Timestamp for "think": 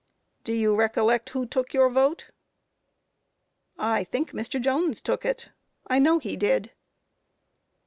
4.03-4.31